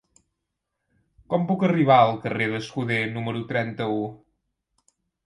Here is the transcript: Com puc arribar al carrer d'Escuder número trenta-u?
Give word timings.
Com 1.33 1.43
puc 1.51 1.65
arribar 1.67 1.97
al 2.05 2.13
carrer 2.23 2.47
d'Escuder 2.53 2.97
número 3.19 3.45
trenta-u? 3.53 4.01